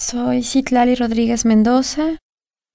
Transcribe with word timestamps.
Soy 0.00 0.44
Citlali 0.44 0.94
Rodríguez 0.94 1.44
Mendoza. 1.44 2.18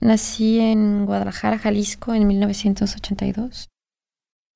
Nací 0.02 0.60
en 0.60 1.06
Guadalajara, 1.06 1.57
Jalisco, 1.57 2.14
en 2.14 2.27
1982. 2.27 3.69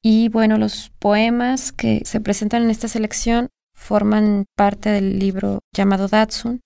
Y 0.04 0.28
bueno, 0.28 0.57
los 0.57 0.91
poemas 0.99 1.71
que 1.71 2.01
se 2.03 2.19
presentan 2.19 2.63
en 2.63 2.69
esta 2.69 2.89
selección 2.89 3.47
forman 3.73 4.45
parte 4.57 4.89
del 4.89 5.17
libro 5.17 5.59
llamado 5.73 6.09
Datsun, 6.09 6.59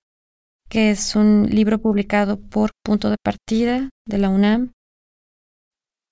que 0.69 0.89
es 0.89 1.15
un 1.15 1.47
libro 1.51 1.79
publicado 1.79 2.39
por 2.39 2.71
Punto 2.83 3.11
de 3.11 3.17
Partida 3.23 3.89
de 4.07 4.17
la 4.17 4.29
UNAM. 4.29 4.71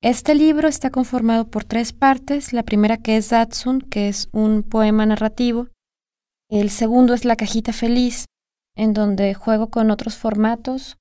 Este 0.04 0.36
libro 0.36 0.68
está 0.68 0.92
conformado 0.92 1.50
por 1.50 1.64
tres 1.66 1.94
partes. 1.94 2.54
La 2.54 2.62
primera 2.62 2.98
que 2.98 3.18
es 3.18 3.30
Datsun, 3.32 3.82
que 3.82 4.08
es 4.08 4.30
un 4.34 4.62
poema 4.62 5.08
narrativo. 5.08 5.68
El 6.48 6.70
segundo 6.70 7.16
es 7.16 7.26
La 7.26 7.36
cajita 7.36 7.74
feliz, 7.74 8.26
en 8.80 8.94
donde 8.94 9.34
juego 9.34 9.70
con 9.70 9.92
otros 9.92 10.18
formatos. 10.18 10.98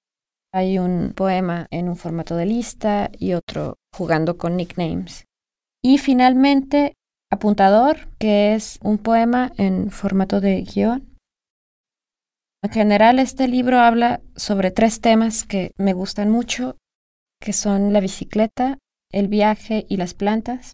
Hay 0.53 0.81
un 0.81 1.13
poema 1.15 1.69
en 1.71 1.89
un 1.89 1.95
formato 1.95 2.35
de 2.35 2.45
lista 2.45 3.09
y 3.17 3.35
otro 3.35 3.77
jugando 3.95 4.37
con 4.37 4.57
nicknames. 4.57 5.27
Y 5.81 5.99
finalmente, 5.99 6.95
Apuntador, 7.31 8.09
que 8.19 8.55
es 8.55 8.81
un 8.83 8.99
poema 8.99 9.53
en 9.59 9.93
formato 9.93 10.41
de 10.41 10.63
guion. 10.63 11.17
En 12.65 12.71
general, 12.73 13.21
este 13.21 13.47
libro 13.47 13.79
habla 13.79 14.23
sobre 14.35 14.73
tres 14.73 15.01
temas 15.01 15.45
que 15.45 15.71
me 15.79 15.93
gustan 15.93 16.31
mucho, 16.31 16.77
que 17.41 17.53
son 17.53 17.93
la 17.93 18.01
bicicleta, 18.01 18.79
el 19.13 19.29
viaje 19.29 19.87
y 19.89 19.99
las 19.99 20.15
plantas. 20.15 20.73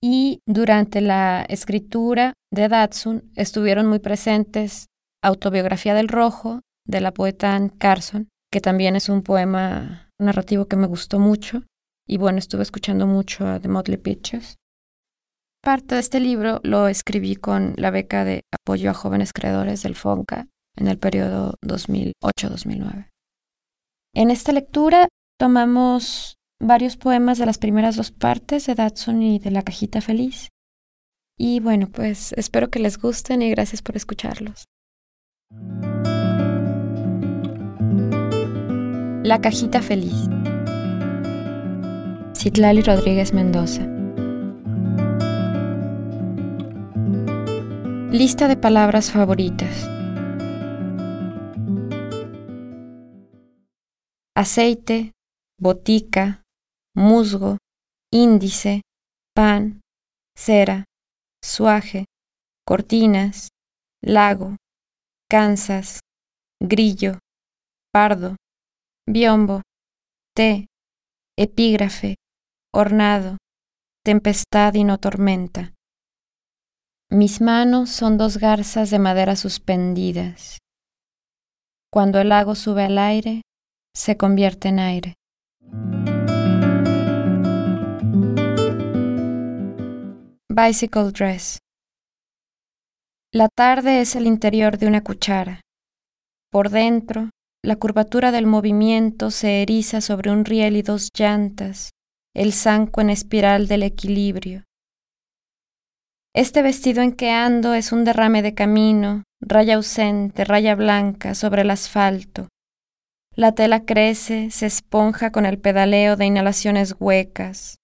Y 0.00 0.40
durante 0.46 1.02
la 1.02 1.44
escritura 1.46 2.32
de 2.50 2.68
Datsun 2.68 3.30
estuvieron 3.36 3.86
muy 3.86 3.98
presentes 3.98 4.86
Autobiografía 5.22 5.94
del 5.94 6.08
Rojo, 6.08 6.60
de 6.86 7.00
la 7.00 7.12
poeta 7.12 7.54
Anne 7.54 7.70
Carson, 7.76 8.28
que 8.50 8.60
también 8.60 8.96
es 8.96 9.08
un 9.08 9.22
poema 9.22 10.10
narrativo 10.18 10.66
que 10.66 10.76
me 10.76 10.86
gustó 10.86 11.18
mucho. 11.18 11.64
Y 12.06 12.16
bueno, 12.16 12.38
estuve 12.38 12.62
escuchando 12.62 13.06
mucho 13.06 13.46
a 13.46 13.60
The 13.60 13.68
Motley 13.68 13.98
Pictures. 13.98 14.56
Parte 15.62 15.96
de 15.96 16.00
este 16.00 16.20
libro 16.20 16.60
lo 16.62 16.88
escribí 16.88 17.36
con 17.36 17.74
la 17.76 17.90
beca 17.90 18.24
de 18.24 18.42
apoyo 18.52 18.90
a 18.90 18.94
jóvenes 18.94 19.32
creadores 19.32 19.82
del 19.82 19.96
FONCA 19.96 20.46
en 20.76 20.86
el 20.86 20.98
periodo 20.98 21.54
2008-2009. 21.62 23.10
En 24.14 24.30
esta 24.30 24.52
lectura 24.52 25.08
tomamos 25.38 26.36
varios 26.60 26.96
poemas 26.96 27.38
de 27.38 27.46
las 27.46 27.58
primeras 27.58 27.96
dos 27.96 28.10
partes 28.12 28.66
de 28.66 28.74
Datsun 28.74 29.22
y 29.22 29.38
de 29.38 29.50
La 29.50 29.62
Cajita 29.62 30.00
Feliz. 30.00 30.48
Y 31.36 31.60
bueno, 31.60 31.88
pues 31.88 32.32
espero 32.32 32.70
que 32.70 32.78
les 32.80 32.98
gusten 32.98 33.42
y 33.42 33.50
gracias 33.50 33.82
por 33.82 33.96
escucharlos. 33.96 34.64
La 39.24 39.40
cajita 39.40 39.82
feliz. 39.82 40.28
Citlali 42.34 42.82
Rodríguez 42.82 43.34
Mendoza. 43.34 43.82
Lista 48.12 48.46
de 48.46 48.56
palabras 48.56 49.10
favoritas. 49.10 49.88
Aceite, 54.36 55.12
botica, 55.60 56.44
musgo, 56.94 57.58
índice, 58.12 58.82
pan, 59.34 59.80
cera, 60.36 60.84
suaje, 61.42 62.04
cortinas, 62.64 63.48
lago, 64.00 64.54
Kansas, 65.30 66.00
grillo, 66.58 67.18
pardo, 67.92 68.36
biombo, 69.06 69.60
té, 70.34 70.68
epígrafe, 71.38 72.14
ornado, 72.72 73.36
tempestad 74.02 74.72
y 74.72 74.84
no 74.84 74.96
tormenta. 74.96 75.74
Mis 77.10 77.42
manos 77.42 77.90
son 77.90 78.16
dos 78.16 78.38
garzas 78.38 78.88
de 78.88 78.98
madera 78.98 79.36
suspendidas. 79.36 80.56
Cuando 81.92 82.20
el 82.20 82.30
lago 82.30 82.54
sube 82.54 82.84
al 82.84 82.96
aire, 82.96 83.42
se 83.94 84.16
convierte 84.16 84.68
en 84.68 84.78
aire. 84.78 85.14
Bicycle 90.48 91.12
dress. 91.12 91.58
La 93.32 93.50
tarde 93.50 94.00
es 94.00 94.16
el 94.16 94.26
interior 94.26 94.78
de 94.78 94.86
una 94.86 95.04
cuchara. 95.04 95.60
Por 96.50 96.70
dentro, 96.70 97.28
la 97.62 97.76
curvatura 97.76 98.32
del 98.32 98.46
movimiento 98.46 99.30
se 99.30 99.60
eriza 99.60 100.00
sobre 100.00 100.30
un 100.30 100.46
riel 100.46 100.76
y 100.78 100.82
dos 100.82 101.10
llantas, 101.12 101.90
el 102.34 102.54
zanco 102.54 103.02
en 103.02 103.10
espiral 103.10 103.68
del 103.68 103.82
equilibrio. 103.82 104.64
Este 106.34 106.62
vestido 106.62 107.02
en 107.02 107.12
que 107.12 107.30
ando 107.30 107.74
es 107.74 107.92
un 107.92 108.04
derrame 108.04 108.40
de 108.40 108.54
camino, 108.54 109.24
raya 109.42 109.74
ausente, 109.74 110.46
raya 110.46 110.74
blanca 110.74 111.34
sobre 111.34 111.62
el 111.62 111.70
asfalto. 111.70 112.48
La 113.36 113.52
tela 113.52 113.84
crece, 113.84 114.50
se 114.50 114.64
esponja 114.64 115.32
con 115.32 115.44
el 115.44 115.58
pedaleo 115.58 116.16
de 116.16 116.24
inhalaciones 116.24 116.94
huecas. 116.98 117.76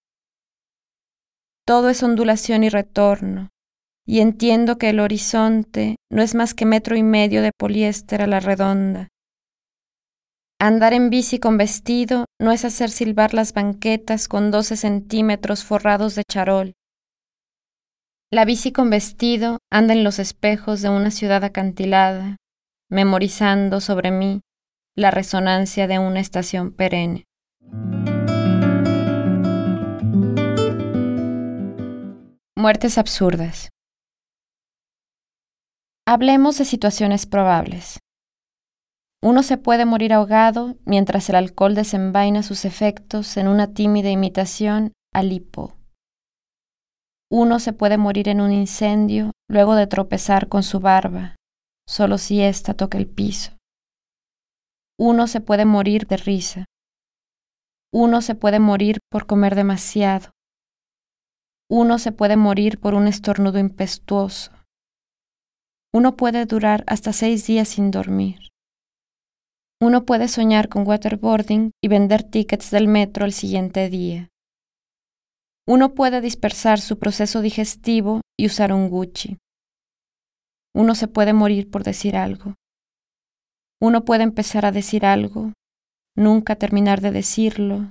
Todo 1.67 1.89
es 1.89 2.01
ondulación 2.01 2.63
y 2.63 2.69
retorno, 2.69 3.49
y 4.05 4.19
entiendo 4.19 4.77
que 4.77 4.89
el 4.89 4.99
horizonte 4.99 5.95
no 6.11 6.21
es 6.21 6.35
más 6.35 6.53
que 6.53 6.65
metro 6.65 6.95
y 6.95 7.03
medio 7.03 7.41
de 7.41 7.51
poliéster 7.57 8.21
a 8.21 8.27
la 8.27 8.39
redonda. 8.39 9.09
Andar 10.59 10.93
en 10.93 11.09
bici 11.09 11.39
con 11.39 11.57
vestido 11.57 12.25
no 12.39 12.51
es 12.51 12.63
hacer 12.63 12.89
silbar 12.89 13.33
las 13.33 13.53
banquetas 13.53 14.27
con 14.27 14.51
doce 14.51 14.77
centímetros 14.77 15.63
forrados 15.63 16.15
de 16.15 16.23
charol. 16.23 16.73
La 18.31 18.45
bici 18.45 18.71
con 18.71 18.89
vestido 18.89 19.59
anda 19.71 19.93
en 19.93 20.03
los 20.03 20.19
espejos 20.19 20.81
de 20.81 20.89
una 20.89 21.11
ciudad 21.11 21.43
acantilada, 21.43 22.37
memorizando 22.89 23.81
sobre 23.81 24.11
mí 24.11 24.41
la 24.95 25.11
resonancia 25.11 25.87
de 25.87 25.99
una 25.99 26.21
estación 26.21 26.71
perenne. 26.71 27.25
Muertes 32.55 32.97
absurdas. 32.97 33.69
Hablemos 36.07 36.59
de 36.59 36.65
situaciones 36.65 37.25
probables. 37.25 37.97
Uno 39.23 39.41
se 39.41 39.57
puede 39.57 39.85
morir 39.85 40.13
ahogado 40.13 40.75
mientras 40.85 41.29
el 41.29 41.35
alcohol 41.35 41.73
desenvaina 41.73 42.43
sus 42.43 42.63
efectos 42.63 43.37
en 43.37 43.47
una 43.47 43.73
tímida 43.73 44.11
imitación 44.11 44.93
al 45.11 45.33
hipo. 45.33 45.73
Uno 47.31 47.59
se 47.59 47.73
puede 47.73 47.97
morir 47.97 48.29
en 48.29 48.39
un 48.39 48.51
incendio 48.51 49.31
luego 49.49 49.73
de 49.73 49.87
tropezar 49.87 50.47
con 50.47 50.61
su 50.61 50.79
barba, 50.79 51.35
solo 51.89 52.19
si 52.19 52.39
ésta 52.39 52.75
toca 52.75 52.99
el 52.99 53.07
piso. 53.07 53.57
Uno 54.99 55.25
se 55.25 55.41
puede 55.41 55.65
morir 55.65 56.05
de 56.05 56.17
risa. 56.17 56.65
Uno 57.91 58.21
se 58.21 58.35
puede 58.35 58.59
morir 58.59 58.99
por 59.09 59.25
comer 59.25 59.55
demasiado. 59.55 60.29
Uno 61.67 61.97
se 61.97 62.11
puede 62.11 62.37
morir 62.37 62.79
por 62.79 62.93
un 62.93 63.07
estornudo 63.07 63.57
impetuoso. 63.57 64.54
Uno 65.95 66.17
puede 66.17 66.45
durar 66.45 66.83
hasta 66.87 67.13
seis 67.13 67.47
días 67.47 67.69
sin 67.69 67.89
dormir. 67.89 68.49
Uno 69.81 70.03
puede 70.03 70.27
soñar 70.27 70.67
con 70.67 70.85
waterboarding 70.85 71.71
y 71.81 71.87
vender 71.87 72.21
tickets 72.21 72.69
del 72.69 72.89
metro 72.89 73.23
el 73.23 73.31
siguiente 73.31 73.89
día. 73.89 74.27
Uno 75.65 75.93
puede 75.93 76.19
dispersar 76.19 76.81
su 76.81 76.99
proceso 76.99 77.39
digestivo 77.39 78.19
y 78.37 78.47
usar 78.47 78.73
un 78.73 78.89
Gucci. 78.89 79.37
Uno 80.75 80.95
se 80.95 81.07
puede 81.07 81.31
morir 81.31 81.71
por 81.71 81.85
decir 81.85 82.17
algo. 82.17 82.55
Uno 83.81 84.03
puede 84.03 84.23
empezar 84.23 84.65
a 84.65 84.73
decir 84.73 85.05
algo, 85.05 85.53
nunca 86.13 86.57
terminar 86.57 86.99
de 86.99 87.11
decirlo, 87.11 87.87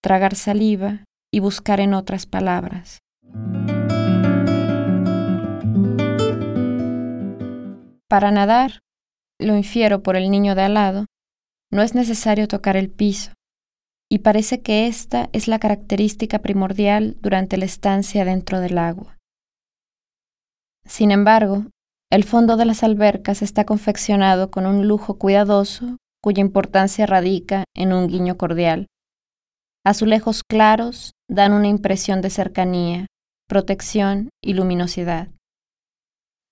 tragar 0.00 0.36
saliva 0.36 1.02
y 1.32 1.40
buscar 1.40 1.80
en 1.80 1.94
otras 1.94 2.26
palabras. 2.26 3.00
Para 8.08 8.30
nadar, 8.30 8.80
lo 9.40 9.56
infiero 9.56 10.02
por 10.02 10.16
el 10.16 10.30
niño 10.30 10.54
de 10.54 10.62
al 10.62 10.74
lado, 10.74 11.06
no 11.70 11.82
es 11.82 11.94
necesario 11.94 12.48
tocar 12.48 12.76
el 12.76 12.90
piso, 12.90 13.32
y 14.10 14.18
parece 14.18 14.62
que 14.62 14.86
esta 14.86 15.28
es 15.32 15.48
la 15.48 15.58
característica 15.58 16.40
primordial 16.40 17.16
durante 17.20 17.56
la 17.56 17.64
estancia 17.64 18.24
dentro 18.24 18.60
del 18.60 18.78
agua. 18.78 19.16
Sin 20.86 21.10
embargo, 21.10 21.66
el 22.12 22.24
fondo 22.24 22.56
de 22.56 22.66
las 22.66 22.84
albercas 22.84 23.42
está 23.42 23.64
confeccionado 23.64 24.50
con 24.50 24.66
un 24.66 24.86
lujo 24.86 25.18
cuidadoso 25.18 25.96
cuya 26.22 26.42
importancia 26.42 27.06
radica 27.06 27.64
en 27.74 27.92
un 27.92 28.06
guiño 28.06 28.36
cordial. 28.36 28.86
Azulejos 29.84 30.42
claros 30.42 31.12
dan 31.28 31.52
una 31.52 31.68
impresión 31.68 32.22
de 32.22 32.30
cercanía, 32.30 33.06
protección 33.48 34.30
y 34.42 34.54
luminosidad. 34.54 35.28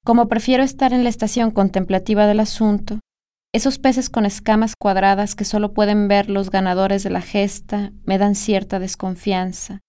Como 0.04 0.28
prefiero 0.28 0.64
estar 0.64 0.92
en 0.92 1.04
la 1.04 1.10
estación 1.10 1.52
contemplativa 1.52 2.26
del 2.26 2.40
asunto, 2.40 2.98
Esos 3.54 3.78
peces 3.78 4.08
con 4.08 4.24
escamas 4.24 4.74
cuadradas 4.76 5.34
que 5.34 5.44
solo 5.44 5.74
pueden 5.74 6.08
ver 6.08 6.30
los 6.30 6.50
ganadores 6.50 7.02
de 7.02 7.10
la 7.10 7.20
gesta 7.20 7.92
me 8.02 8.16
dan 8.16 8.34
cierta 8.34 8.78
desconfianza. 8.78 9.80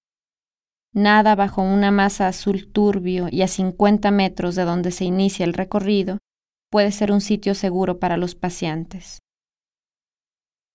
Nada 0.93 1.33
bajo 1.35 1.61
una 1.61 1.89
masa 1.89 2.27
azul 2.27 2.69
turbio 2.71 3.29
y 3.31 3.41
a 3.41 3.47
50 3.47 4.11
metros 4.11 4.55
de 4.55 4.63
donde 4.63 4.91
se 4.91 5.05
inicia 5.05 5.45
el 5.45 5.53
recorrido 5.53 6.19
puede 6.69 6.91
ser 6.91 7.11
un 7.11 7.21
sitio 7.21 7.55
seguro 7.55 7.99
para 7.99 8.17
los 8.17 8.35
paseantes. 8.35 9.19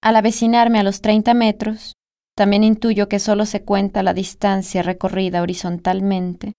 Al 0.00 0.16
avecinarme 0.16 0.78
a 0.78 0.82
los 0.82 1.02
30 1.02 1.34
metros, 1.34 1.92
también 2.34 2.64
intuyo 2.64 3.08
que 3.08 3.18
solo 3.18 3.44
se 3.44 3.64
cuenta 3.64 4.02
la 4.02 4.14
distancia 4.14 4.82
recorrida 4.82 5.42
horizontalmente. 5.42 6.54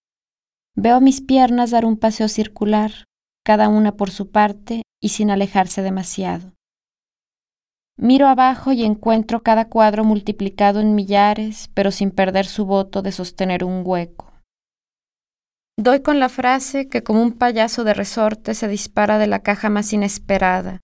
Veo 0.81 1.01
mis 1.01 1.19
piernas 1.19 1.71
dar 1.71 1.83
un 1.83 1.97
paseo 1.97 2.29
circular, 2.29 3.03
cada 3.43 3.67
una 3.67 3.97
por 3.97 4.11
su 4.11 4.31
parte 4.31 4.83
y 5.01 5.09
sin 5.09 5.29
alejarse 5.29 5.81
demasiado. 5.81 6.53
Miro 7.97 8.27
abajo 8.27 8.71
y 8.71 8.85
encuentro 8.85 9.43
cada 9.43 9.67
cuadro 9.67 10.05
multiplicado 10.05 10.79
en 10.79 10.95
millares, 10.95 11.69
pero 11.73 11.91
sin 11.91 12.11
perder 12.11 12.45
su 12.45 12.65
voto 12.65 13.01
de 13.01 13.11
sostener 13.11 13.65
un 13.65 13.81
hueco. 13.85 14.31
Doy 15.77 16.01
con 16.01 16.17
la 16.17 16.29
frase 16.29 16.87
que 16.87 17.03
como 17.03 17.23
un 17.23 17.33
payaso 17.33 17.83
de 17.83 17.93
resorte 17.93 18.53
se 18.53 18.69
dispara 18.69 19.17
de 19.17 19.27
la 19.27 19.39
caja 19.39 19.69
más 19.69 19.91
inesperada. 19.91 20.79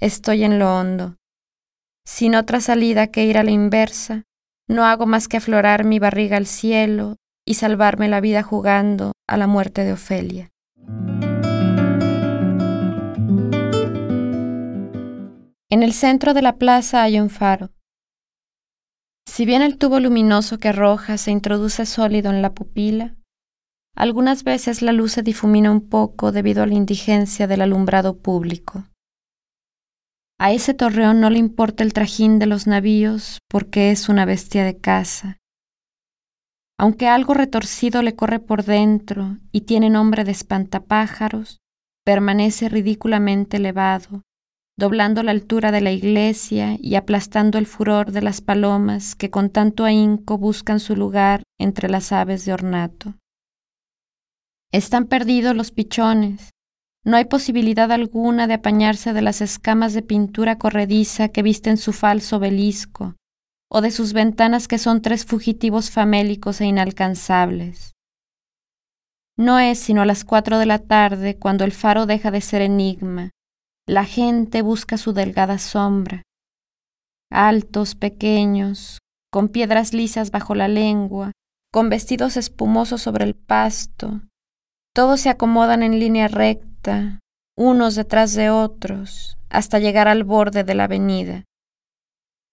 Estoy 0.00 0.44
en 0.44 0.58
lo 0.58 0.74
hondo. 0.74 1.16
Sin 2.06 2.34
otra 2.34 2.62
salida 2.62 3.08
que 3.08 3.26
ir 3.26 3.36
a 3.36 3.42
la 3.42 3.50
inversa, 3.50 4.22
no 4.70 4.86
hago 4.86 5.04
más 5.04 5.28
que 5.28 5.36
aflorar 5.36 5.84
mi 5.84 5.98
barriga 5.98 6.38
al 6.38 6.46
cielo 6.46 7.16
y 7.46 7.54
salvarme 7.54 8.08
la 8.08 8.22
vida 8.22 8.42
jugando 8.42 9.12
a 9.26 9.36
la 9.36 9.46
muerte 9.46 9.84
de 9.84 9.92
Ofelia. 9.92 10.50
En 15.70 15.82
el 15.82 15.92
centro 15.92 16.34
de 16.34 16.42
la 16.42 16.56
plaza 16.56 17.02
hay 17.02 17.18
un 17.18 17.30
faro. 17.30 17.70
Si 19.26 19.44
bien 19.44 19.62
el 19.62 19.78
tubo 19.78 19.98
luminoso 19.98 20.58
que 20.58 20.68
arroja 20.68 21.18
se 21.18 21.30
introduce 21.30 21.86
sólido 21.86 22.30
en 22.30 22.42
la 22.42 22.52
pupila, 22.52 23.16
algunas 23.96 24.44
veces 24.44 24.82
la 24.82 24.92
luz 24.92 25.12
se 25.12 25.22
difumina 25.22 25.70
un 25.70 25.88
poco 25.88 26.30
debido 26.30 26.62
a 26.62 26.66
la 26.66 26.74
indigencia 26.74 27.46
del 27.46 27.62
alumbrado 27.62 28.18
público. 28.18 28.84
A 30.38 30.52
ese 30.52 30.74
torreón 30.74 31.20
no 31.20 31.30
le 31.30 31.38
importa 31.38 31.84
el 31.84 31.92
trajín 31.92 32.38
de 32.38 32.46
los 32.46 32.66
navíos 32.66 33.38
porque 33.48 33.90
es 33.90 34.08
una 34.08 34.24
bestia 34.24 34.64
de 34.64 34.78
caza. 34.78 35.38
Aunque 36.78 37.08
algo 37.08 37.34
retorcido 37.34 38.02
le 38.02 38.16
corre 38.16 38.40
por 38.40 38.64
dentro 38.64 39.38
y 39.52 39.62
tiene 39.62 39.90
nombre 39.90 40.24
de 40.24 40.32
espantapájaros, 40.32 41.60
permanece 42.04 42.68
ridículamente 42.68 43.58
elevado, 43.58 44.22
doblando 44.76 45.22
la 45.22 45.30
altura 45.30 45.70
de 45.70 45.80
la 45.80 45.92
iglesia 45.92 46.76
y 46.80 46.96
aplastando 46.96 47.58
el 47.58 47.66
furor 47.66 48.10
de 48.10 48.22
las 48.22 48.40
palomas 48.40 49.14
que 49.14 49.30
con 49.30 49.50
tanto 49.50 49.84
ahínco 49.84 50.36
buscan 50.36 50.80
su 50.80 50.96
lugar 50.96 51.42
entre 51.58 51.88
las 51.88 52.10
aves 52.12 52.44
de 52.44 52.52
ornato. 52.52 53.14
Están 54.72 55.06
perdidos 55.06 55.54
los 55.54 55.70
pichones, 55.70 56.50
no 57.04 57.18
hay 57.18 57.26
posibilidad 57.26 57.92
alguna 57.92 58.46
de 58.46 58.54
apañarse 58.54 59.12
de 59.12 59.20
las 59.20 59.42
escamas 59.42 59.92
de 59.92 60.00
pintura 60.00 60.56
corrediza 60.56 61.28
que 61.28 61.42
visten 61.42 61.76
su 61.76 61.92
falso 61.92 62.38
obelisco, 62.38 63.14
o 63.74 63.80
de 63.80 63.90
sus 63.90 64.12
ventanas 64.12 64.68
que 64.68 64.78
son 64.78 65.02
tres 65.02 65.24
fugitivos 65.24 65.90
famélicos 65.90 66.60
e 66.60 66.66
inalcanzables. 66.66 67.92
No 69.36 69.58
es 69.58 69.80
sino 69.80 70.02
a 70.02 70.06
las 70.06 70.24
cuatro 70.24 70.60
de 70.60 70.66
la 70.66 70.78
tarde 70.78 71.36
cuando 71.36 71.64
el 71.64 71.72
faro 71.72 72.06
deja 72.06 72.30
de 72.30 72.40
ser 72.40 72.62
enigma. 72.62 73.30
La 73.84 74.04
gente 74.04 74.62
busca 74.62 74.96
su 74.96 75.12
delgada 75.12 75.58
sombra. 75.58 76.22
Altos, 77.32 77.96
pequeños, 77.96 78.98
con 79.32 79.48
piedras 79.48 79.92
lisas 79.92 80.30
bajo 80.30 80.54
la 80.54 80.68
lengua, 80.68 81.32
con 81.72 81.88
vestidos 81.88 82.36
espumosos 82.36 83.02
sobre 83.02 83.24
el 83.24 83.34
pasto, 83.34 84.20
todos 84.94 85.20
se 85.20 85.30
acomodan 85.30 85.82
en 85.82 85.98
línea 85.98 86.28
recta 86.28 87.18
unos 87.56 87.96
detrás 87.96 88.34
de 88.34 88.50
otros, 88.50 89.36
hasta 89.48 89.80
llegar 89.80 90.06
al 90.06 90.22
borde 90.22 90.62
de 90.62 90.74
la 90.76 90.84
avenida. 90.84 91.42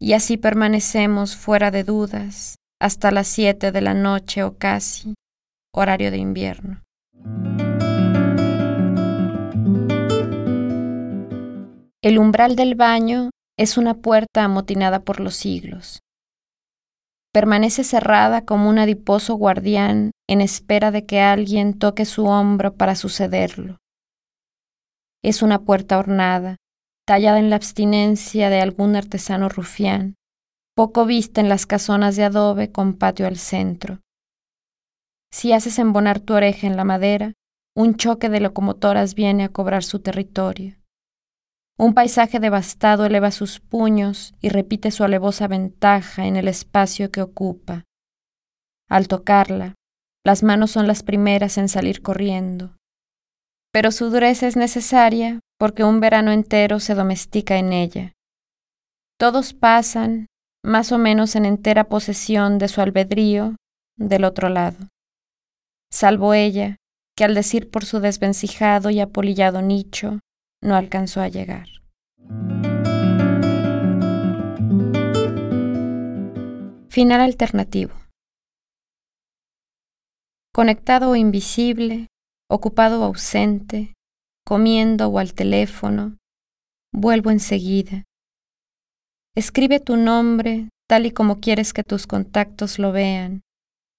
Y 0.04 0.14
así 0.14 0.36
permanecemos 0.36 1.36
fuera 1.36 1.70
de 1.70 1.84
dudas 1.84 2.56
hasta 2.82 3.12
las 3.12 3.28
siete 3.28 3.72
de 3.72 3.82
la 3.82 3.94
noche 3.94 4.42
o 4.42 4.58
casi, 4.58 5.14
horario 5.72 6.10
de 6.10 6.18
invierno. 6.18 6.82
El 12.02 12.18
umbral 12.18 12.56
del 12.56 12.74
baño 12.74 13.30
es 13.60 13.78
una 13.78 13.94
puerta 13.94 14.44
amotinada 14.44 15.02
por 15.02 15.20
los 15.20 15.36
siglos. 15.36 16.00
Permanece 17.32 17.84
cerrada 17.84 18.44
como 18.44 18.70
un 18.70 18.80
adiposo 18.80 19.36
guardián 19.36 20.10
en 20.28 20.42
espera 20.42 20.90
de 20.90 21.06
que 21.06 21.22
alguien 21.22 21.78
toque 21.78 22.06
su 22.06 22.26
hombro 22.26 22.74
para 22.74 22.96
sucederlo. 22.96 23.78
Es 25.24 25.44
una 25.44 25.60
puerta 25.60 26.00
ornada, 26.00 26.58
tallada 27.12 27.40
en 27.40 27.50
la 27.50 27.58
abstinencia 27.58 28.50
de 28.50 28.62
algún 28.62 28.96
artesano 28.96 29.50
rufián, 29.50 30.16
poco 30.78 31.06
vista 31.06 31.42
en 31.42 31.50
las 31.50 31.66
casonas 31.66 32.16
de 32.16 32.24
adobe 32.24 32.72
con 32.72 32.94
patio 32.94 33.28
al 33.28 33.36
centro. 33.36 34.00
Si 35.30 35.52
haces 35.52 35.78
embonar 35.78 36.22
tu 36.22 36.36
oreja 36.36 36.68
en 36.68 36.78
la 36.78 36.86
madera, 36.86 37.34
un 37.76 37.96
choque 37.98 38.30
de 38.30 38.40
locomotoras 38.40 39.14
viene 39.14 39.44
a 39.44 39.50
cobrar 39.50 39.84
su 39.84 40.00
territorio. 40.00 40.78
Un 41.78 41.94
paisaje 41.94 42.40
devastado 42.40 43.06
eleva 43.06 43.32
sus 43.32 43.60
puños 43.60 44.34
y 44.40 44.48
repite 44.48 44.90
su 44.90 45.04
alevosa 45.04 45.50
ventaja 45.50 46.28
en 46.28 46.38
el 46.38 46.48
espacio 46.48 47.12
que 47.12 47.22
ocupa. 47.22 47.84
Al 48.88 49.10
tocarla, 49.10 49.76
las 50.26 50.44
manos 50.44 50.72
son 50.72 50.88
las 50.88 51.04
primeras 51.04 51.58
en 51.58 51.68
salir 51.68 52.02
corriendo 52.02 52.78
pero 53.72 53.92
su 53.92 54.10
dureza 54.10 54.48
es 54.48 54.56
necesaria 54.56 55.40
porque 55.58 55.84
un 55.84 56.00
verano 56.00 56.32
entero 56.32 56.80
se 56.80 56.96
domestica 56.96 57.58
en 57.58 57.74
ella. 57.74 58.14
Todos 59.20 59.54
pasan, 59.54 60.28
más 60.64 60.92
o 60.92 60.98
menos 60.98 61.36
en 61.36 61.46
entera 61.46 61.86
posesión 61.86 62.58
de 62.58 62.68
su 62.68 62.82
albedrío, 62.82 63.56
del 63.98 64.24
otro 64.24 64.50
lado, 64.50 64.78
salvo 65.92 66.34
ella, 66.34 66.78
que 67.16 67.24
al 67.24 67.36
decir 67.36 67.70
por 67.70 67.86
su 67.86 68.00
desvencijado 68.00 68.90
y 68.90 69.00
apolillado 69.00 69.62
nicho, 69.62 70.20
no 70.64 70.76
alcanzó 70.76 71.22
a 71.22 71.28
llegar. 71.28 71.68
Final 76.90 77.22
alternativo. 77.22 77.94
Conectado 80.54 81.12
o 81.12 81.16
invisible, 81.16 82.08
ocupado 82.52 83.02
o 83.02 83.06
ausente, 83.06 83.94
comiendo 84.46 85.08
o 85.08 85.20
al 85.20 85.34
teléfono, 85.34 86.18
vuelvo 86.94 87.32
enseguida. 87.32 88.04
Escribe 89.36 89.80
tu 89.80 89.96
nombre 89.96 90.68
tal 90.90 91.06
y 91.06 91.12
como 91.12 91.40
quieres 91.40 91.72
que 91.72 91.84
tus 91.84 92.06
contactos 92.06 92.78
lo 92.78 92.92
vean. 92.92 93.42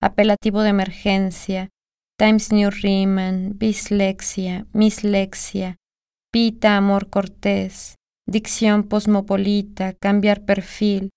Apelativo 0.02 0.60
de 0.60 0.68
emergencia, 0.68 1.70
Times 2.18 2.52
New 2.52 2.70
Riemann, 2.70 3.56
bislexia, 3.56 4.66
mislexia, 4.74 5.76
pita 6.30 6.76
amor 6.76 7.08
cortés, 7.08 7.94
dicción 8.26 8.82
posmopolita, 8.82 9.94
cambiar 9.94 10.44
perfil, 10.44 11.08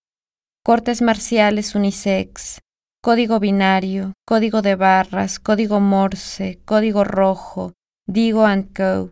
cortes 0.63 1.01
marciales 1.01 1.75
unisex, 1.75 2.60
código 3.06 3.40
binario, 3.40 4.14
código 4.26 4.64
de 4.64 4.74
barras, 4.74 5.38
código 5.40 5.80
morse, 5.80 6.60
código 6.66 7.04
rojo, 7.04 7.74
Digo 8.08 8.48
and 8.48 8.74
Co., 8.76 9.12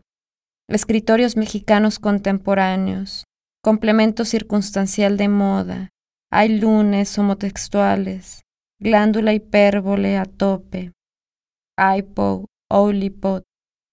escritorios 0.67 1.37
mexicanos 1.37 1.99
contemporáneos, 1.99 3.23
complemento 3.63 4.25
circunstancial 4.25 5.15
de 5.15 5.27
moda, 5.27 5.89
hay 6.31 6.57
lunes 6.57 7.15
homotextuales, 7.19 8.41
glándula 8.79 9.31
hipérbole 9.31 10.17
a 10.17 10.25
tope, 10.25 10.91
IPO, 11.77 12.47
Olipod, 12.71 13.43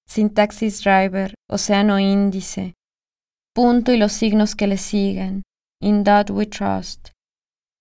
sintaxis 0.09 0.83
driver, 0.83 1.35
océano 1.47 1.99
índice, 1.99 2.73
punto 3.55 3.93
y 3.93 3.99
los 3.99 4.15
signos 4.15 4.57
que 4.57 4.67
le 4.67 4.79
sigan, 4.79 5.43
in 5.83 6.05
that 6.05 6.31
we 6.31 6.47
trust, 6.47 7.11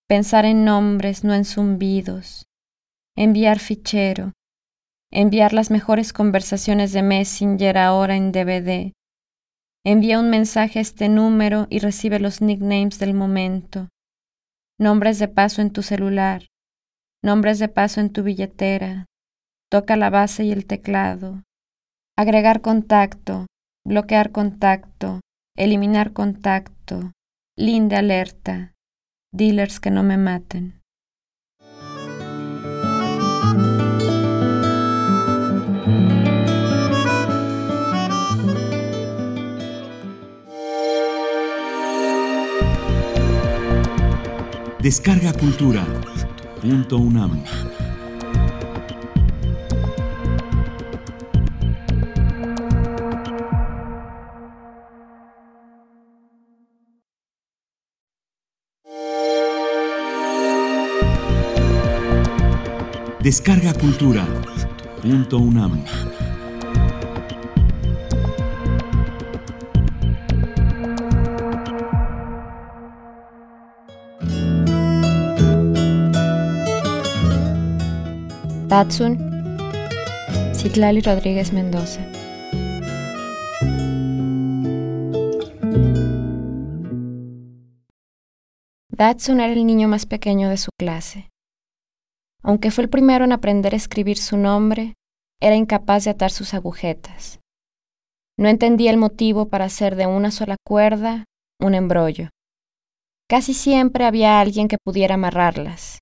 pensar 0.09 0.45
en 0.45 0.65
nombres, 0.65 1.23
no 1.23 1.35
en 1.35 1.45
zumbidos, 1.45 2.47
enviar 3.15 3.59
fichero, 3.59 4.33
enviar 5.11 5.53
las 5.53 5.69
mejores 5.69 6.13
conversaciones 6.13 6.93
de 6.93 7.03
Messenger 7.03 7.77
ahora 7.77 8.15
en 8.15 8.31
DVD. 8.31 8.91
Envía 9.85 10.19
un 10.19 10.31
mensaje 10.31 10.79
a 10.79 10.81
este 10.81 11.09
número 11.09 11.67
y 11.69 11.77
recibe 11.77 12.19
los 12.19 12.41
nicknames 12.41 12.97
del 12.97 13.13
momento. 13.13 13.89
Nombres 14.79 15.19
de 15.19 15.27
paso 15.27 15.61
en 15.61 15.71
tu 15.71 15.83
celular, 15.83 16.47
nombres 17.23 17.59
de 17.59 17.67
paso 17.67 18.01
en 18.01 18.11
tu 18.11 18.23
billetera. 18.23 19.05
Toca 19.69 19.95
la 19.95 20.09
base 20.09 20.43
y 20.43 20.51
el 20.51 20.65
teclado. 20.65 21.43
Agregar 22.17 22.61
contacto, 22.61 23.45
bloquear 23.85 24.31
contacto, 24.31 25.21
eliminar 25.55 26.13
contacto, 26.13 27.11
linde 27.55 27.95
alerta, 27.95 28.73
dealers 29.31 29.79
que 29.79 29.91
no 29.91 30.03
me 30.03 30.17
maten. 30.17 30.79
Descarga 44.81 45.33
Cultura. 45.33 45.85
Punto 46.61 46.97
UNAM. 46.97 47.43
Descarga 63.21 63.73
Cultura. 63.73 64.25
Punto 65.01 65.39
UNAM. 65.39 65.83
Tatsun, 78.69 79.17
Citlali 80.53 81.01
Rodríguez 81.01 81.51
Mendoza. 81.51 81.99
Datsun 88.87 89.41
era 89.41 89.51
el 89.51 89.65
niño 89.65 89.89
más 89.89 90.05
pequeño 90.05 90.47
de 90.49 90.55
su 90.55 90.69
clase. 90.79 91.29
Aunque 92.43 92.71
fue 92.71 92.83
el 92.83 92.89
primero 92.89 93.25
en 93.25 93.31
aprender 93.31 93.73
a 93.73 93.77
escribir 93.77 94.17
su 94.17 94.37
nombre, 94.37 94.95
era 95.41 95.55
incapaz 95.55 96.05
de 96.05 96.11
atar 96.11 96.31
sus 96.31 96.53
agujetas. 96.53 97.39
No 98.37 98.47
entendía 98.47 98.91
el 98.91 98.97
motivo 98.97 99.49
para 99.49 99.65
hacer 99.65 99.95
de 99.95 100.07
una 100.07 100.31
sola 100.31 100.55
cuerda 100.65 101.25
un 101.59 101.75
embrollo. 101.75 102.29
Casi 103.29 103.53
siempre 103.53 104.05
había 104.05 104.39
alguien 104.39 104.67
que 104.67 104.77
pudiera 104.83 105.15
amarrarlas, 105.15 105.99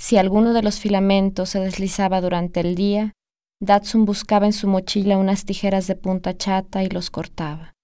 si 0.00 0.16
alguno 0.16 0.52
de 0.52 0.62
los 0.62 0.78
filamentos 0.78 1.50
se 1.50 1.60
deslizaba 1.60 2.20
durante 2.20 2.60
el 2.60 2.76
día, 2.76 3.14
Datsun 3.60 4.04
buscaba 4.04 4.46
en 4.46 4.52
su 4.52 4.68
mochila 4.68 5.18
unas 5.18 5.44
tijeras 5.44 5.88
de 5.88 5.96
punta 5.96 6.36
chata 6.36 6.84
y 6.84 6.88
los 6.88 7.10
cortaba. 7.10 7.74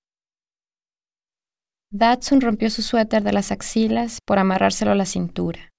Datsun 1.91 2.41
rompió 2.41 2.71
su 2.71 2.83
suéter 2.83 3.25
de 3.25 3.33
las 3.33 3.51
axilas 3.51 4.19
por 4.25 4.39
amarrárselo 4.39 4.93
a 4.93 4.95
la 4.95 5.07
cintura. 5.07 5.73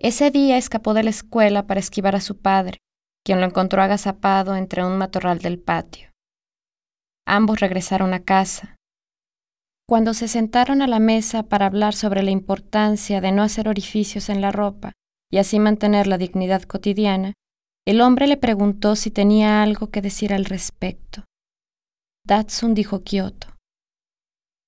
Ese 0.00 0.30
día 0.30 0.56
escapó 0.56 0.94
de 0.94 1.02
la 1.02 1.10
escuela 1.10 1.66
para 1.66 1.80
esquivar 1.80 2.14
a 2.14 2.20
su 2.20 2.38
padre, 2.38 2.78
quien 3.24 3.40
lo 3.40 3.46
encontró 3.46 3.82
agazapado 3.82 4.54
entre 4.54 4.84
un 4.84 4.96
matorral 4.96 5.40
del 5.40 5.58
patio. 5.58 6.10
Ambos 7.26 7.58
regresaron 7.58 8.14
a 8.14 8.20
casa. 8.20 8.76
Cuando 9.88 10.14
se 10.14 10.28
sentaron 10.28 10.82
a 10.82 10.86
la 10.86 11.00
mesa 11.00 11.42
para 11.42 11.66
hablar 11.66 11.94
sobre 11.94 12.22
la 12.22 12.30
importancia 12.30 13.20
de 13.20 13.32
no 13.32 13.42
hacer 13.42 13.68
orificios 13.68 14.28
en 14.28 14.40
la 14.40 14.52
ropa, 14.52 14.92
y 15.30 15.38
así 15.38 15.58
mantener 15.58 16.06
la 16.06 16.16
dignidad 16.16 16.62
cotidiana, 16.62 17.34
el 17.86 18.00
hombre 18.00 18.26
le 18.26 18.36
preguntó 18.36 18.96
si 18.96 19.10
tenía 19.10 19.62
algo 19.62 19.90
que 19.90 20.00
decir 20.00 20.32
al 20.32 20.44
respecto. 20.44 21.24
Datsun 22.24 22.74
dijo 22.74 23.02
Kioto. 23.02 23.48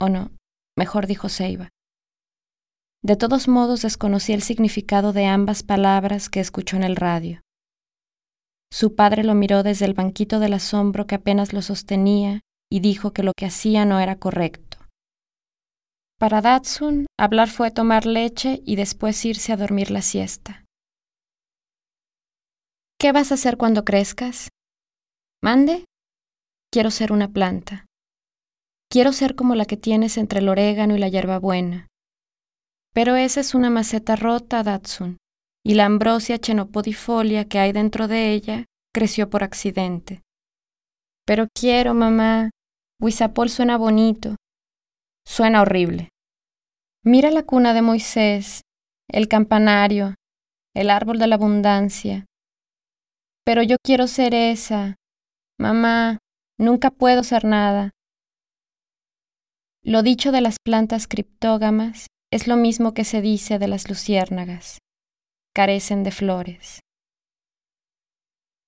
O 0.00 0.08
no, 0.08 0.30
mejor 0.76 1.06
dijo 1.06 1.28
Seiba. 1.28 1.68
De 3.02 3.16
todos 3.16 3.48
modos 3.48 3.82
desconocía 3.82 4.34
el 4.34 4.42
significado 4.42 5.12
de 5.12 5.26
ambas 5.26 5.62
palabras 5.62 6.28
que 6.28 6.40
escuchó 6.40 6.76
en 6.76 6.84
el 6.84 6.96
radio. 6.96 7.40
Su 8.70 8.94
padre 8.94 9.24
lo 9.24 9.34
miró 9.34 9.62
desde 9.62 9.86
el 9.86 9.94
banquito 9.94 10.38
del 10.38 10.52
asombro 10.52 11.06
que 11.06 11.14
apenas 11.14 11.52
lo 11.52 11.62
sostenía 11.62 12.40
y 12.70 12.80
dijo 12.80 13.12
que 13.12 13.22
lo 13.22 13.32
que 13.36 13.46
hacía 13.46 13.84
no 13.84 13.98
era 14.00 14.16
correcto. 14.16 14.78
Para 16.18 16.42
Datsun, 16.42 17.06
hablar 17.18 17.48
fue 17.48 17.70
tomar 17.70 18.04
leche 18.04 18.62
y 18.66 18.76
después 18.76 19.24
irse 19.24 19.52
a 19.52 19.56
dormir 19.56 19.90
la 19.90 20.02
siesta. 20.02 20.66
¿Qué 22.98 23.12
vas 23.12 23.32
a 23.32 23.34
hacer 23.34 23.56
cuando 23.56 23.84
crezcas? 23.84 24.50
Mande. 25.42 25.86
Quiero 26.70 26.90
ser 26.90 27.12
una 27.12 27.28
planta. 27.28 27.86
Quiero 28.90 29.14
ser 29.14 29.34
como 29.34 29.54
la 29.54 29.64
que 29.64 29.78
tienes 29.78 30.18
entre 30.18 30.40
el 30.40 30.48
orégano 30.50 30.94
y 30.94 30.98
la 30.98 31.08
hierbabuena. 31.08 31.89
Pero 32.92 33.16
esa 33.16 33.40
es 33.40 33.54
una 33.54 33.70
maceta 33.70 34.16
rota, 34.16 34.62
Datsun, 34.62 35.18
y 35.64 35.74
la 35.74 35.86
ambrosia 35.86 36.38
chenopodifolia 36.38 37.46
que 37.46 37.58
hay 37.58 37.72
dentro 37.72 38.08
de 38.08 38.32
ella 38.32 38.64
creció 38.92 39.30
por 39.30 39.44
accidente. 39.44 40.22
Pero 41.24 41.46
quiero, 41.54 41.94
mamá. 41.94 42.50
Huizapol 43.00 43.48
suena 43.48 43.78
bonito. 43.78 44.36
Suena 45.24 45.62
horrible. 45.62 46.08
Mira 47.04 47.30
la 47.30 47.44
cuna 47.44 47.72
de 47.72 47.82
Moisés, 47.82 48.62
el 49.08 49.28
campanario, 49.28 50.16
el 50.74 50.90
árbol 50.90 51.18
de 51.18 51.26
la 51.28 51.36
abundancia. 51.36 52.26
Pero 53.44 53.62
yo 53.62 53.76
quiero 53.82 54.06
ser 54.06 54.34
esa. 54.34 54.96
Mamá, 55.58 56.18
nunca 56.58 56.90
puedo 56.90 57.22
ser 57.22 57.44
nada. 57.44 57.90
Lo 59.82 60.02
dicho 60.02 60.30
de 60.30 60.42
las 60.42 60.56
plantas 60.62 61.06
criptógamas 61.06 62.09
es 62.32 62.46
lo 62.46 62.56
mismo 62.56 62.94
que 62.94 63.04
se 63.04 63.20
dice 63.20 63.58
de 63.58 63.68
las 63.68 63.88
luciérnagas. 63.88 64.78
Carecen 65.54 66.04
de 66.04 66.12
flores. 66.12 66.80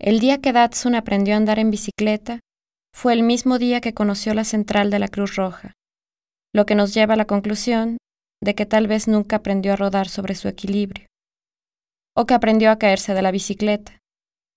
El 0.01 0.19
día 0.19 0.41
que 0.41 0.53
Datsun 0.53 0.95
aprendió 0.95 1.35
a 1.35 1.37
andar 1.37 1.59
en 1.59 1.71
bicicleta 1.71 2.41
fue 2.93 3.13
el 3.13 3.23
mismo 3.23 3.59
día 3.59 3.81
que 3.81 3.95
conoció 3.95 4.35
la 4.35 4.45
central 4.45 4.91
de 4.91 4.99
la 4.99 5.09
Cruz 5.09 5.37
Roja 5.37 5.75
lo 6.55 6.67
que 6.67 6.75
nos 6.75 6.95
lleva 6.95 7.15
a 7.15 7.17
la 7.17 7.25
conclusión 7.25 7.97
de 8.43 8.55
que 8.55 8.67
tal 8.67 8.87
vez 8.87 9.09
nunca 9.09 9.37
aprendió 9.37 9.73
a 9.73 9.77
rodar 9.77 10.09
sobre 10.09 10.35
su 10.35 10.49
equilibrio, 10.49 11.07
o 12.17 12.27
que 12.27 12.35
aprendió 12.35 12.71
a 12.71 12.79
caerse 12.79 13.15
de 13.15 13.23
la 13.23 13.31
bicicleta, 13.31 14.01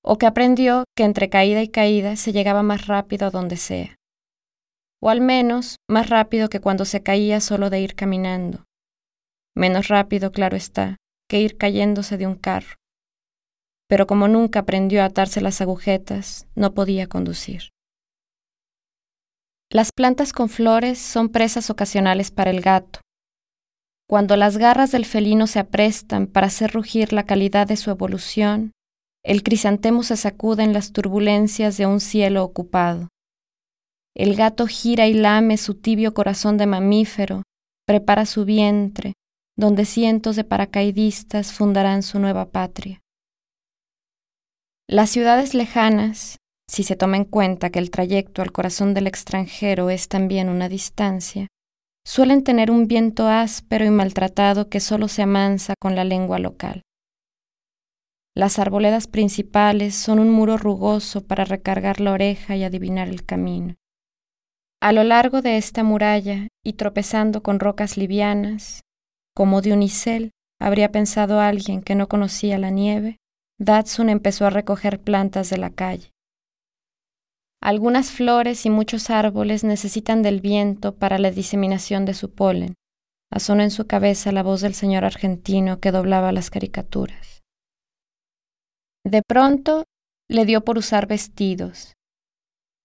o 0.04 0.18
que 0.18 0.26
aprendió 0.26 0.84
que 0.96 1.04
entre 1.04 1.30
caída 1.30 1.62
y 1.62 1.70
caída 1.70 2.16
se 2.16 2.34
llegaba 2.34 2.64
más 2.64 2.88
rápido 2.88 3.28
a 3.28 3.32
donde 3.32 3.58
sea, 3.58 3.96
o 5.02 5.10
al 5.10 5.22
menos 5.22 5.78
más 5.90 6.10
rápido 6.10 6.50
que 6.50 6.60
cuando 6.60 6.84
se 6.86 7.02
caía 7.02 7.40
solo 7.40 7.70
de 7.70 7.80
ir 7.80 7.96
caminando, 7.96 8.66
menos 9.56 9.88
rápido, 9.88 10.32
claro 10.32 10.58
está, 10.58 10.98
que 11.30 11.42
ir 11.42 11.58
cayéndose 11.58 12.18
de 12.18 12.28
un 12.28 12.36
carro. 12.36 12.76
Pero 13.88 14.08
como 14.08 14.28
nunca 14.28 14.60
aprendió 14.60 15.02
a 15.02 15.06
atarse 15.06 15.42
las 15.42 15.62
agujetas, 15.62 16.48
no 16.56 16.74
podía 16.74 17.08
conducir. 17.08 17.70
Las 19.72 19.92
plantas 19.92 20.32
con 20.34 20.50
flores 20.50 21.00
son 21.00 21.30
presas 21.30 21.70
ocasionales 21.70 22.32
para 22.32 22.52
el 22.52 22.62
gato. 22.62 23.00
Cuando 24.08 24.38
las 24.38 24.58
garras 24.58 24.92
del 24.92 25.06
felino 25.06 25.48
se 25.48 25.60
aprestan 25.60 26.28
para 26.28 26.48
hacer 26.48 26.72
rugir 26.72 27.12
la 27.14 27.26
calidad 27.26 27.68
de 27.68 27.76
su 27.76 27.90
evolución, 27.90 28.72
el 29.24 29.42
crisantemo 29.42 30.04
se 30.04 30.18
sacude 30.18 30.64
en 30.64 30.74
las 30.74 30.92
turbulencias 30.92 31.78
de 31.78 31.88
un 31.88 32.00
cielo 32.00 32.44
ocupado. 32.44 33.10
El 34.16 34.36
gato 34.36 34.68
gira 34.68 35.08
y 35.08 35.14
lame 35.14 35.58
su 35.58 35.74
tibio 35.74 36.14
corazón 36.14 36.58
de 36.58 36.68
mamífero, 36.68 37.42
prepara 37.88 38.28
su 38.28 38.46
vientre, 38.46 39.14
donde 39.58 39.86
cientos 39.86 40.36
de 40.36 40.44
paracaidistas 40.44 41.54
fundarán 41.54 42.04
su 42.04 42.20
nueva 42.20 42.50
patria. 42.50 43.02
Las 44.88 45.10
ciudades 45.10 45.54
lejanas, 45.54 46.38
si 46.70 46.84
se 46.84 46.96
toma 46.96 47.18
en 47.18 47.26
cuenta 47.26 47.70
que 47.70 47.80
el 47.80 47.90
trayecto 47.90 48.42
al 48.42 48.52
corazón 48.52 48.94
del 48.94 49.08
extranjero 49.08 49.90
es 49.90 50.08
también 50.08 50.50
una 50.50 50.70
distancia, 50.70 51.48
suelen 52.06 52.44
tener 52.44 52.70
un 52.70 52.88
viento 52.88 53.28
áspero 53.28 53.86
y 53.86 53.90
maltratado 53.90 54.70
que 54.70 54.80
solo 54.80 55.08
se 55.08 55.24
amansa 55.24 55.74
con 55.80 55.96
la 55.96 56.04
lengua 56.04 56.38
local. 56.38 56.84
Las 58.38 58.60
arboledas 58.60 59.08
principales 59.08 59.96
son 59.96 60.20
un 60.20 60.30
muro 60.30 60.58
rugoso 60.58 61.26
para 61.26 61.46
recargar 61.46 62.02
la 62.02 62.12
oreja 62.12 62.56
y 62.58 62.64
adivinar 62.64 63.08
el 63.08 63.26
camino. 63.26 63.76
A 64.82 64.92
lo 64.92 65.04
largo 65.04 65.42
de 65.42 65.58
esta 65.58 65.84
muralla, 65.84 66.50
y 66.64 66.74
tropezando 66.74 67.42
con 67.42 67.60
rocas 67.60 67.98
livianas, 67.98 68.82
como 69.36 69.62
de 69.62 69.74
unicel, 69.74 70.32
habría 70.60 70.92
pensado 70.92 71.40
alguien 71.40 71.82
que 71.82 71.94
no 71.94 72.08
conocía 72.08 72.58
la 72.58 72.70
nieve, 72.70 73.18
Datsun 73.60 74.10
empezó 74.10 74.46
a 74.46 74.50
recoger 74.50 75.00
plantas 75.00 75.50
de 75.50 75.58
la 75.58 75.70
calle. 75.70 76.12
Algunas 77.62 78.12
flores 78.12 78.66
y 78.66 78.70
muchos 78.70 79.10
árboles 79.10 79.64
necesitan 79.64 80.22
del 80.22 80.40
viento 80.40 80.96
para 80.96 81.18
la 81.18 81.32
diseminación 81.32 82.06
de 82.06 82.14
su 82.14 82.32
polen. 82.32 82.76
Asonó 83.32 83.64
en 83.64 83.72
su 83.72 83.88
cabeza 83.88 84.32
la 84.32 84.44
voz 84.44 84.62
del 84.62 84.74
señor 84.74 85.04
argentino 85.04 85.80
que 85.80 85.92
doblaba 85.92 86.32
las 86.32 86.50
caricaturas. 86.50 87.42
De 89.04 89.22
pronto 89.28 89.86
le 90.30 90.46
dio 90.46 90.64
por 90.64 90.78
usar 90.78 91.08
vestidos. 91.08 91.94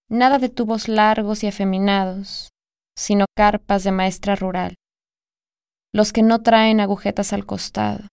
Nada 0.09 0.39
de 0.39 0.49
tubos 0.49 0.87
largos 0.87 1.43
y 1.43 1.47
afeminados, 1.47 2.49
sino 2.97 3.25
carpas 3.37 3.83
de 3.83 3.91
maestra 3.91 4.35
rural, 4.35 4.75
los 5.93 6.13
que 6.13 6.21
no 6.21 6.41
traen 6.41 6.79
agujetas 6.79 7.33
al 7.33 7.45
costado, 7.45 8.07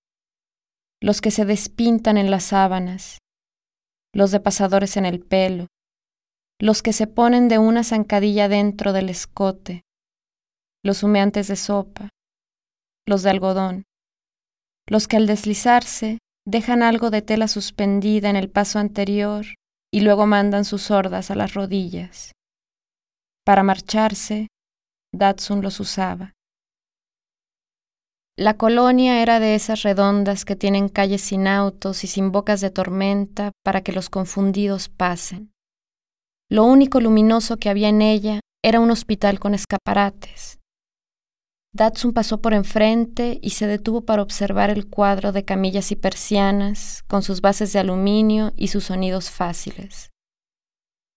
los 1.00 1.20
que 1.20 1.30
se 1.30 1.44
despintan 1.44 2.18
en 2.18 2.30
las 2.30 2.44
sábanas, 2.44 3.18
los 4.12 4.30
de 4.30 4.40
pasadores 4.40 4.96
en 4.96 5.06
el 5.06 5.20
pelo, 5.20 5.66
los 6.60 6.82
que 6.82 6.92
se 6.92 7.06
ponen 7.06 7.48
de 7.48 7.58
una 7.58 7.84
zancadilla 7.84 8.48
dentro 8.48 8.92
del 8.92 9.10
escote, 9.10 9.82
los 10.84 11.02
humeantes 11.02 11.46
de 11.46 11.56
sopa, 11.56 12.08
los 13.06 13.22
de 13.22 13.30
algodón, 13.30 13.84
los 14.88 15.06
que 15.06 15.16
al 15.16 15.26
deslizarse 15.26 16.18
dejan 16.46 16.82
algo 16.82 17.10
de 17.10 17.22
tela 17.22 17.46
suspendida 17.46 18.30
en 18.30 18.36
el 18.36 18.50
paso 18.50 18.78
anterior 18.78 19.46
y 19.92 20.00
luego 20.00 20.26
mandan 20.26 20.64
sus 20.64 20.90
hordas 20.90 21.30
a 21.30 21.34
las 21.34 21.54
rodillas. 21.54 22.32
Para 23.44 23.62
marcharse, 23.62 24.48
Datsun 25.14 25.62
los 25.62 25.80
usaba. 25.80 26.32
La 28.38 28.56
colonia 28.56 29.20
era 29.20 29.40
de 29.40 29.56
esas 29.56 29.82
redondas 29.82 30.44
que 30.44 30.54
tienen 30.54 30.88
calles 30.88 31.22
sin 31.22 31.48
autos 31.48 32.04
y 32.04 32.06
sin 32.06 32.30
bocas 32.30 32.60
de 32.60 32.70
tormenta 32.70 33.50
para 33.64 33.80
que 33.80 33.90
los 33.90 34.10
confundidos 34.10 34.88
pasen. 34.88 35.50
Lo 36.48 36.62
único 36.62 37.00
luminoso 37.00 37.56
que 37.56 37.68
había 37.68 37.88
en 37.88 38.00
ella 38.00 38.38
era 38.64 38.78
un 38.78 38.92
hospital 38.92 39.40
con 39.40 39.54
escaparates. 39.54 40.60
Datsun 41.74 42.12
pasó 42.12 42.40
por 42.40 42.54
enfrente 42.54 43.40
y 43.42 43.50
se 43.50 43.66
detuvo 43.66 44.02
para 44.02 44.22
observar 44.22 44.70
el 44.70 44.88
cuadro 44.88 45.32
de 45.32 45.44
camillas 45.44 45.90
y 45.90 45.96
persianas, 45.96 47.02
con 47.08 47.24
sus 47.24 47.40
bases 47.40 47.72
de 47.72 47.80
aluminio 47.80 48.52
y 48.56 48.68
sus 48.68 48.84
sonidos 48.84 49.30
fáciles. 49.32 50.10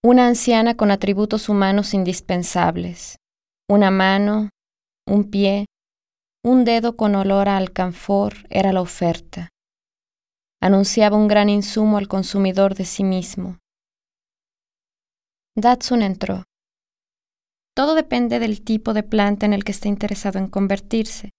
Una 0.03 0.25
anciana 0.25 0.75
con 0.75 0.89
atributos 0.89 1.49
humanos 1.49 1.93
indispensables, 1.93 3.17
una 3.69 3.91
mano, 3.91 4.49
un 5.07 5.29
pie, 5.29 5.67
un 6.43 6.65
dedo 6.65 6.95
con 6.95 7.13
olor 7.15 7.49
a 7.49 7.57
alcanfor 7.57 8.33
era 8.49 8.73
la 8.73 8.81
oferta. 8.81 9.49
Anunciaba 10.59 11.17
un 11.17 11.27
gran 11.27 11.49
insumo 11.49 11.97
al 11.97 12.07
consumidor 12.07 12.73
de 12.75 12.85
sí 12.85 13.03
mismo. 13.03 13.59
Datsun 15.55 16.01
entró. 16.01 16.43
Todo 17.75 17.93
depende 17.93 18.39
del 18.39 18.63
tipo 18.63 18.93
de 18.93 19.03
planta 19.03 19.45
en 19.45 19.53
el 19.53 19.63
que 19.63 19.71
esté 19.71 19.87
interesado 19.87 20.39
en 20.39 20.47
convertirse, 20.47 21.29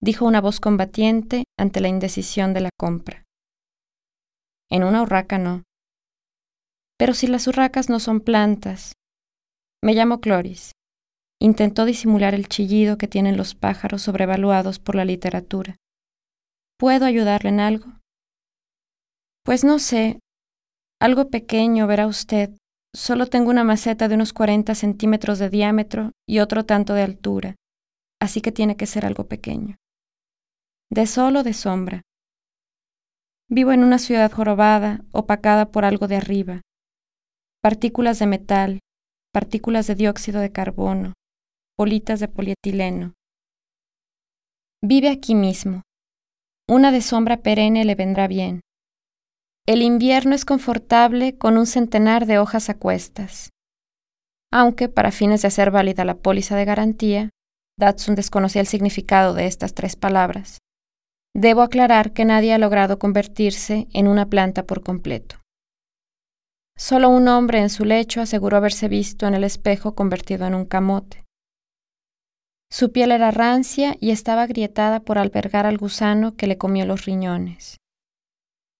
dijo 0.00 0.24
una 0.24 0.40
voz 0.40 0.58
combatiente 0.58 1.44
ante 1.58 1.80
la 1.80 1.88
indecisión 1.88 2.54
de 2.54 2.60
la 2.62 2.70
compra. 2.78 3.24
En 4.70 4.84
una 4.84 5.02
urraca 5.02 5.38
no. 5.38 5.64
Pero 6.98 7.12
si 7.12 7.26
las 7.26 7.46
urracas 7.46 7.90
no 7.90 8.00
son 8.00 8.20
plantas. 8.20 8.94
Me 9.82 9.94
llamo 9.94 10.20
Cloris. 10.20 10.75
Intentó 11.40 11.84
disimular 11.84 12.34
el 12.34 12.48
chillido 12.48 12.96
que 12.96 13.08
tienen 13.08 13.36
los 13.36 13.54
pájaros 13.54 14.02
sobrevaluados 14.02 14.78
por 14.78 14.94
la 14.94 15.04
literatura. 15.04 15.76
¿Puedo 16.78 17.04
ayudarle 17.04 17.50
en 17.50 17.60
algo? 17.60 17.92
Pues 19.44 19.62
no 19.62 19.78
sé. 19.78 20.18
Algo 21.00 21.28
pequeño, 21.28 21.86
verá 21.86 22.06
usted. 22.06 22.50
Solo 22.94 23.26
tengo 23.26 23.50
una 23.50 23.64
maceta 23.64 24.08
de 24.08 24.14
unos 24.14 24.32
40 24.32 24.74
centímetros 24.74 25.38
de 25.38 25.50
diámetro 25.50 26.12
y 26.26 26.38
otro 26.38 26.64
tanto 26.64 26.94
de 26.94 27.02
altura, 27.02 27.54
así 28.20 28.40
que 28.40 28.52
tiene 28.52 28.76
que 28.76 28.86
ser 28.86 29.04
algo 29.04 29.26
pequeño. 29.26 29.76
De 30.90 31.06
sol 31.06 31.36
o 31.36 31.42
de 31.42 31.52
sombra. 31.52 32.02
Vivo 33.50 33.72
en 33.72 33.84
una 33.84 33.98
ciudad 33.98 34.32
jorobada, 34.32 35.04
opacada 35.12 35.70
por 35.70 35.84
algo 35.84 36.08
de 36.08 36.16
arriba. 36.16 36.62
Partículas 37.62 38.18
de 38.18 38.26
metal, 38.26 38.80
partículas 39.32 39.86
de 39.86 39.94
dióxido 39.94 40.40
de 40.40 40.50
carbono, 40.50 41.12
bolitas 41.78 42.20
de 42.20 42.28
polietileno. 42.28 43.14
Vive 44.82 45.10
aquí 45.10 45.34
mismo. 45.34 45.82
Una 46.68 46.90
de 46.90 47.02
sombra 47.02 47.36
perenne 47.38 47.84
le 47.84 47.94
vendrá 47.94 48.28
bien. 48.28 48.62
El 49.66 49.82
invierno 49.82 50.34
es 50.34 50.44
confortable 50.44 51.36
con 51.36 51.58
un 51.58 51.66
centenar 51.66 52.24
de 52.26 52.38
hojas 52.38 52.70
a 52.70 52.78
cuestas. 52.78 53.50
Aunque, 54.52 54.88
para 54.88 55.10
fines 55.10 55.42
de 55.42 55.48
hacer 55.48 55.70
válida 55.70 56.04
la 56.04 56.16
póliza 56.16 56.56
de 56.56 56.64
garantía, 56.64 57.30
Datsun 57.78 58.14
desconocía 58.14 58.62
el 58.62 58.66
significado 58.66 59.34
de 59.34 59.46
estas 59.46 59.74
tres 59.74 59.96
palabras. 59.96 60.58
Debo 61.34 61.60
aclarar 61.60 62.12
que 62.12 62.24
nadie 62.24 62.54
ha 62.54 62.58
logrado 62.58 62.98
convertirse 62.98 63.86
en 63.92 64.08
una 64.08 64.30
planta 64.30 64.64
por 64.64 64.82
completo. 64.82 65.36
Solo 66.78 67.10
un 67.10 67.28
hombre 67.28 67.58
en 67.58 67.68
su 67.68 67.84
lecho 67.84 68.22
aseguró 68.22 68.56
haberse 68.56 68.88
visto 68.88 69.26
en 69.26 69.34
el 69.34 69.44
espejo 69.44 69.94
convertido 69.94 70.46
en 70.46 70.54
un 70.54 70.64
camote. 70.64 71.25
Su 72.70 72.92
piel 72.92 73.12
era 73.12 73.30
rancia 73.30 73.96
y 74.00 74.10
estaba 74.10 74.42
agrietada 74.42 75.00
por 75.00 75.18
albergar 75.18 75.66
al 75.66 75.78
gusano 75.78 76.36
que 76.36 76.46
le 76.46 76.58
comió 76.58 76.84
los 76.84 77.04
riñones. 77.04 77.76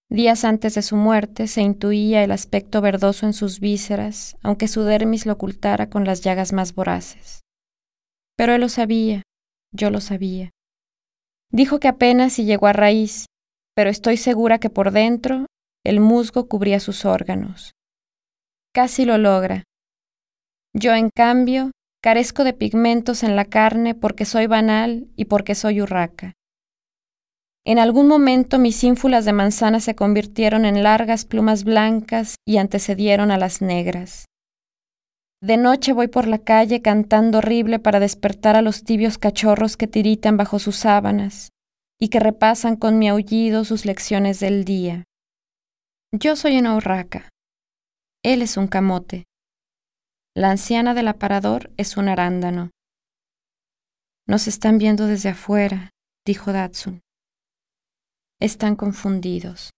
Días 0.08 0.44
antes 0.44 0.74
de 0.74 0.82
su 0.82 0.96
muerte 0.96 1.48
se 1.48 1.62
intuía 1.62 2.22
el 2.22 2.30
aspecto 2.30 2.80
verdoso 2.80 3.26
en 3.26 3.32
sus 3.32 3.58
vísceras, 3.58 4.36
aunque 4.42 4.68
su 4.68 4.82
dermis 4.82 5.26
lo 5.26 5.32
ocultara 5.32 5.90
con 5.90 6.04
las 6.04 6.20
llagas 6.20 6.52
más 6.52 6.74
voraces. 6.74 7.40
Pero 8.36 8.54
él 8.54 8.60
lo 8.60 8.68
sabía, 8.68 9.22
yo 9.72 9.90
lo 9.90 10.00
sabía. 10.00 10.50
Dijo 11.50 11.80
que 11.80 11.88
apenas 11.88 12.34
si 12.34 12.44
llegó 12.44 12.66
a 12.66 12.72
raíz, 12.72 13.26
pero 13.74 13.90
estoy 13.90 14.16
segura 14.16 14.58
que 14.58 14.70
por 14.70 14.90
dentro 14.90 15.46
el 15.84 16.00
musgo 16.00 16.48
cubría 16.48 16.80
sus 16.80 17.04
órganos. 17.04 17.72
Casi 18.72 19.04
lo 19.04 19.18
logra. 19.18 19.64
Yo, 20.72 20.94
en 20.94 21.10
cambio, 21.10 21.70
Carezco 22.02 22.44
de 22.44 22.52
pigmentos 22.52 23.22
en 23.22 23.36
la 23.36 23.44
carne 23.44 23.94
porque 23.94 24.24
soy 24.24 24.46
banal 24.46 25.08
y 25.16 25.24
porque 25.26 25.54
soy 25.54 25.80
urraca. 25.80 26.34
En 27.64 27.80
algún 27.80 28.06
momento 28.06 28.60
mis 28.60 28.84
ínfulas 28.84 29.24
de 29.24 29.32
manzana 29.32 29.80
se 29.80 29.96
convirtieron 29.96 30.64
en 30.64 30.84
largas 30.84 31.24
plumas 31.24 31.64
blancas 31.64 32.36
y 32.46 32.58
antecedieron 32.58 33.32
a 33.32 33.38
las 33.38 33.60
negras. 33.60 34.26
De 35.42 35.56
noche 35.56 35.92
voy 35.92 36.08
por 36.08 36.28
la 36.28 36.38
calle 36.38 36.80
cantando 36.80 37.38
horrible 37.38 37.78
para 37.78 37.98
despertar 38.00 38.54
a 38.56 38.62
los 38.62 38.84
tibios 38.84 39.18
cachorros 39.18 39.76
que 39.76 39.88
tiritan 39.88 40.36
bajo 40.36 40.60
sus 40.60 40.76
sábanas 40.76 41.50
y 42.00 42.08
que 42.08 42.20
repasan 42.20 42.76
con 42.76 42.98
mi 42.98 43.08
aullido 43.08 43.64
sus 43.64 43.84
lecciones 43.84 44.38
del 44.38 44.64
día. 44.64 45.04
Yo 46.12 46.36
soy 46.36 46.58
una 46.58 46.76
urraca. 46.76 47.28
Él 48.22 48.42
es 48.42 48.56
un 48.56 48.68
camote. 48.68 49.24
La 50.36 50.50
anciana 50.50 50.92
del 50.92 51.08
aparador 51.08 51.72
es 51.78 51.96
un 51.96 52.08
arándano. 52.08 52.70
Nos 54.26 54.48
están 54.48 54.76
viendo 54.76 55.06
desde 55.06 55.30
afuera, 55.30 55.92
dijo 56.26 56.52
Datsun. 56.52 57.00
Están 58.38 58.76
confundidos. 58.76 59.70